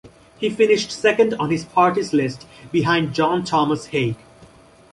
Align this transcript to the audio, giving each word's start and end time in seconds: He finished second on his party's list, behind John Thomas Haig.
He 0.39 0.49
finished 0.49 0.89
second 0.91 1.35
on 1.35 1.51
his 1.51 1.63
party's 1.63 2.11
list, 2.11 2.47
behind 2.71 3.13
John 3.13 3.43
Thomas 3.43 3.85
Haig. 3.89 4.15